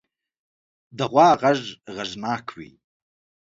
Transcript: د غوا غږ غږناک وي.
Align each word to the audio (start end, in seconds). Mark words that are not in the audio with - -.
د 0.97 0.99
غوا 1.11 1.29
غږ 1.41 1.59
غږناک 1.95 2.45
وي. 2.57 2.71